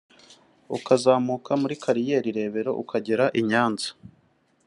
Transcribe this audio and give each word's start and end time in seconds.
ukazamuka 0.77 1.51
muri 1.61 1.75
Kariyeri-Rebero 1.83 2.71
ukagera 2.83 3.25
i 3.39 3.41
Nyanza 3.49 3.89